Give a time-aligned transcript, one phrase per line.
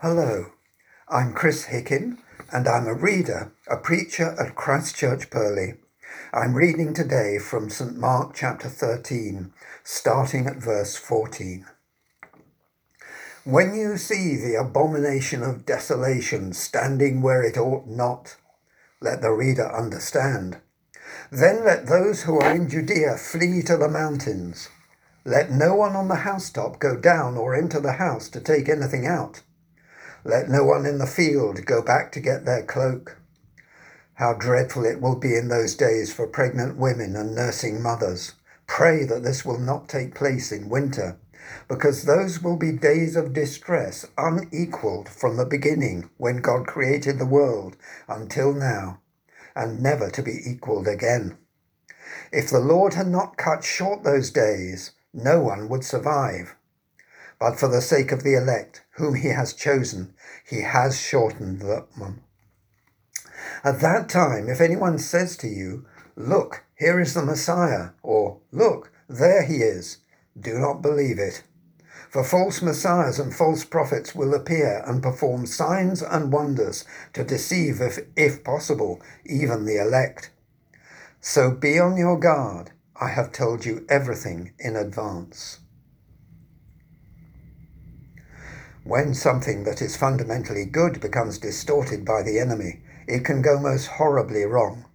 [0.00, 0.52] Hello,
[1.08, 2.18] I'm Chris Hickin,
[2.52, 5.74] and I'm a reader, a preacher at Christchurch Purley.
[6.32, 11.66] I'm reading today from St Mark chapter 13, starting at verse 14.
[13.42, 18.36] When you see the abomination of desolation standing where it ought not,
[19.00, 20.58] let the reader understand.
[21.32, 24.68] Then let those who are in Judea flee to the mountains.
[25.24, 29.04] Let no one on the housetop go down or enter the house to take anything
[29.04, 29.42] out.
[30.28, 33.16] Let no one in the field go back to get their cloak.
[34.16, 38.34] How dreadful it will be in those days for pregnant women and nursing mothers.
[38.66, 41.16] Pray that this will not take place in winter,
[41.66, 47.24] because those will be days of distress unequaled from the beginning when God created the
[47.24, 49.00] world until now,
[49.56, 51.38] and never to be equaled again.
[52.30, 56.54] If the Lord had not cut short those days, no one would survive.
[57.38, 62.22] But for the sake of the elect, whom he has chosen, he has shortened them.
[63.62, 65.86] At that time, if anyone says to you,
[66.16, 69.98] Look, here is the Messiah, or Look, there he is,
[70.38, 71.44] do not believe it.
[72.10, 77.80] For false messiahs and false prophets will appear and perform signs and wonders to deceive,
[77.82, 80.30] if, if possible, even the elect.
[81.20, 82.72] So be on your guard.
[83.00, 85.60] I have told you everything in advance.
[88.88, 93.86] When something that is fundamentally good becomes distorted by the enemy, it can go most
[93.86, 94.86] horribly wrong.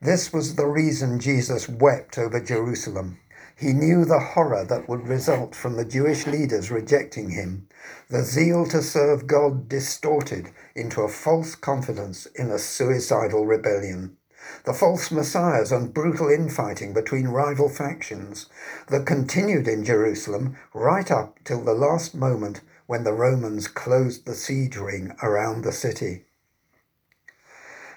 [0.00, 3.18] This was the reason Jesus wept over Jerusalem.
[3.56, 7.66] He knew the horror that would result from the Jewish leaders rejecting him,
[8.08, 14.18] the zeal to serve God distorted into a false confidence in a suicidal rebellion,
[14.64, 18.46] the false messiahs and brutal infighting between rival factions
[18.86, 24.34] that continued in Jerusalem right up till the last moment when the Romans closed the
[24.34, 26.24] siege ring around the city.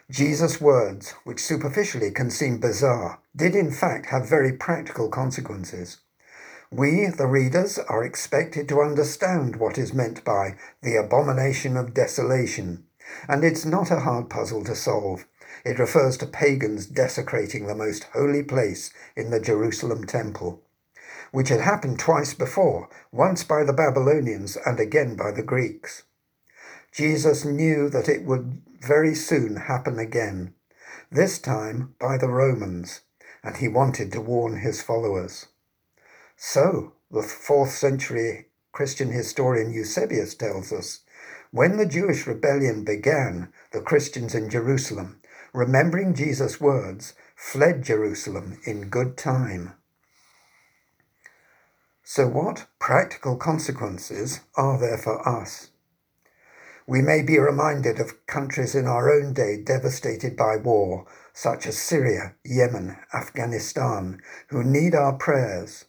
[0.10, 5.98] Jesus' words, which superficially can seem bizarre, did in fact have very practical consequences.
[6.72, 12.86] We, the readers, are expected to understand what is meant by the abomination of desolation,
[13.28, 15.26] and it's not a hard puzzle to solve.
[15.64, 20.64] It refers to pagans desecrating the most holy place in the Jerusalem temple
[21.32, 26.04] which had happened twice before, once by the Babylonians and again by the Greeks.
[26.92, 30.54] Jesus knew that it would very soon happen again,
[31.12, 33.02] this time by the Romans,
[33.44, 35.48] and he wanted to warn his followers.
[36.36, 41.02] So, the fourth century Christian historian Eusebius tells us,
[41.52, 45.20] when the Jewish rebellion began, the Christians in Jerusalem,
[45.54, 49.74] remembering Jesus' words, fled Jerusalem in good time.
[52.12, 55.70] So, what practical consequences are there for us?
[56.88, 61.78] We may be reminded of countries in our own day devastated by war, such as
[61.78, 65.86] Syria, Yemen, Afghanistan, who need our prayers.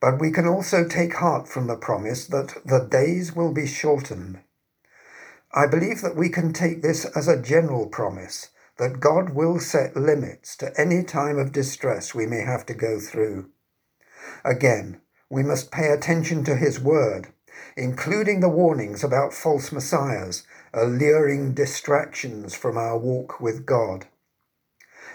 [0.00, 4.38] But we can also take heart from the promise that the days will be shortened.
[5.52, 9.96] I believe that we can take this as a general promise that God will set
[9.96, 13.50] limits to any time of distress we may have to go through.
[14.44, 15.00] Again,
[15.30, 17.28] we must pay attention to his word,
[17.76, 24.06] including the warnings about false messiahs, alluring distractions from our walk with God.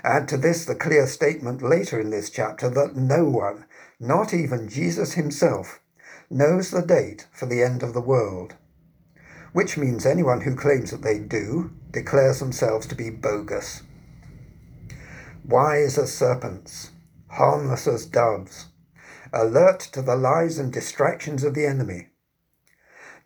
[0.03, 3.66] Add to this the clear statement later in this chapter that no one,
[4.00, 5.79] not even Jesus himself,
[6.29, 8.55] knows the date for the end of the world,
[9.53, 13.83] which means anyone who claims that they do declares themselves to be bogus.
[15.45, 16.91] Wise as serpents,
[17.29, 18.67] harmless as doves,
[19.34, 22.08] alert to the lies and distractions of the enemy.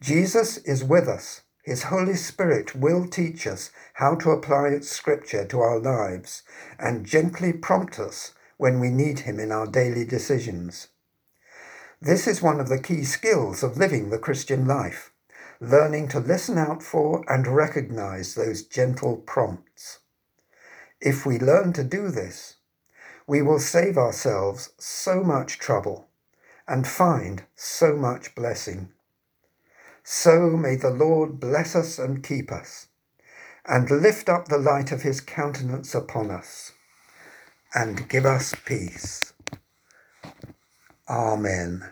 [0.01, 1.41] Jesus is with us.
[1.63, 6.43] His Holy Spirit will teach us how to apply Scripture to our lives
[6.77, 10.89] and gently prompt us when we need Him in our daily decisions.
[12.01, 15.11] This is one of the key skills of living the Christian life,
[15.59, 19.99] learning to listen out for and recognize those gentle prompts.
[21.01, 22.57] If we learn to do this,
[23.27, 26.07] we will save ourselves so much trouble
[26.67, 28.89] and find so much blessing.
[30.03, 32.87] So may the Lord bless us and keep us,
[33.65, 36.73] and lift up the light of his countenance upon us,
[37.73, 39.33] and give us peace.
[41.09, 41.91] Amen.